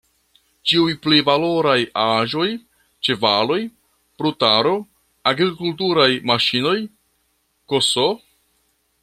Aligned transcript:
Ĉiuj 0.69 0.93
pli 1.01 1.17
valoraj 1.25 1.75
aĵoj, 2.03 2.47
ĉevaloj, 3.09 3.59
brutaro, 4.23 4.73
agrikulturaj 5.33 6.09
maŝinoj 6.33 6.77
ks. 7.75 7.95